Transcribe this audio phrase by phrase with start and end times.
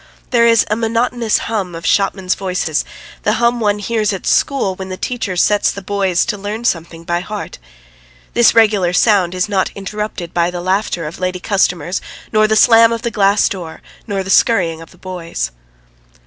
[0.31, 2.83] There is a monotonous hum of shopmen's voices,
[3.21, 7.03] the hum one hears at school when the teacher sets the boys to learn something
[7.03, 7.59] by heart.
[8.33, 12.01] This regular sound is not interrupted by the laughter of lady customers
[12.33, 15.51] nor the slam of the glass door, nor the scurrying of the boys.